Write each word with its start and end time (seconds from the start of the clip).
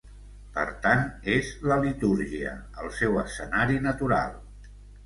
Per 0.55 0.63
tant, 0.85 1.03
és 1.35 1.51
la 1.73 1.77
litúrgia, 1.83 2.57
el 2.87 2.93
seu 3.03 3.25
escenari 3.27 3.83
natural. 3.91 4.39